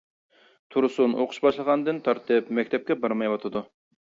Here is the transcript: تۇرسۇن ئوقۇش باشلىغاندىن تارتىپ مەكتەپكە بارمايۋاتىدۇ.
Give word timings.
تۇرسۇن 0.75 1.13
ئوقۇش 1.17 1.39
باشلىغاندىن 1.45 1.99
تارتىپ 2.09 2.51
مەكتەپكە 2.61 2.99
بارمايۋاتىدۇ. 3.05 3.65